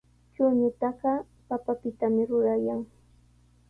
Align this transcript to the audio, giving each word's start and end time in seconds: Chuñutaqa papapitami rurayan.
Chuñutaqa 0.33 1.11
papapitami 1.47 2.21
rurayan. 2.29 2.81